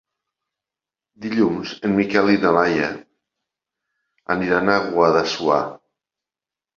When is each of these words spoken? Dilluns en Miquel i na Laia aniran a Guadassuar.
Dilluns 1.25 1.73
en 1.89 1.91
Miquel 1.99 2.31
i 2.35 2.39
na 2.45 2.53
Laia 2.57 2.87
aniran 4.37 4.71
a 4.77 4.79
Guadassuar. 4.97 5.61